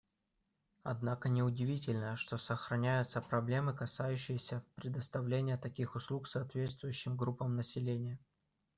Однако 0.81 1.29
не 1.29 1.43
удивительно, 1.43 2.15
что 2.15 2.37
сохраняются 2.39 3.21
проблемы, 3.21 3.75
касающиеся 3.75 4.65
предоставления 4.73 5.57
таких 5.59 5.93
услуг 5.93 6.27
соответствующим 6.27 7.15
группам 7.15 7.55
населения. 7.55 8.17